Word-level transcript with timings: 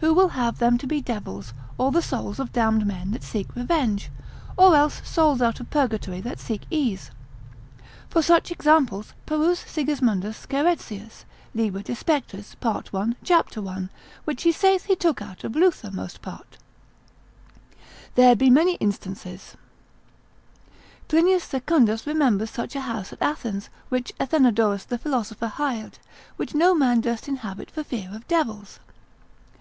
4, 0.00 0.10
who 0.10 0.14
will 0.14 0.28
have 0.30 0.58
them 0.58 0.76
to 0.78 0.86
be 0.86 1.00
devils 1.00 1.52
or 1.78 1.92
the 1.92 2.02
souls 2.02 2.40
of 2.40 2.52
damned 2.52 2.84
men 2.86 3.12
that 3.12 3.22
seek 3.22 3.54
revenge, 3.54 4.10
or 4.56 4.74
else 4.74 5.00
souls 5.08 5.40
out 5.40 5.60
of 5.60 5.70
purgatory 5.70 6.20
that 6.20 6.40
seek 6.40 6.62
ease; 6.70 7.10
for 8.08 8.20
such 8.22 8.50
examples 8.50 9.12
peruse 9.26 9.60
Sigismundus 9.60 10.44
Scheretzius, 10.46 11.24
lib. 11.54 11.74
de 11.84 11.94
spectris, 11.94 12.56
part 12.58 12.92
1. 12.92 13.14
c. 13.22 13.60
1. 13.60 13.90
which 14.24 14.42
he 14.42 14.50
saith 14.50 14.86
he 14.86 14.96
took 14.96 15.22
out 15.22 15.44
of 15.44 15.54
Luther 15.54 15.90
most 15.92 16.20
part; 16.22 16.58
there 18.16 18.34
be 18.34 18.50
many 18.50 18.74
instances. 18.76 19.56
Plinius 21.08 21.42
Secundus 21.42 22.06
remembers 22.06 22.50
such 22.50 22.74
a 22.76 22.80
house 22.82 23.12
at 23.12 23.20
Athens, 23.20 23.68
which 23.88 24.12
Athenodorus 24.20 24.84
the 24.86 24.96
philosopher 24.98 25.48
hired, 25.48 25.98
which 26.36 26.54
no 26.54 26.72
man 26.74 27.00
durst 27.00 27.26
inhabit 27.28 27.68
for 27.70 27.82
fear 27.84 28.08
of 28.12 28.26
devils. 28.28 28.78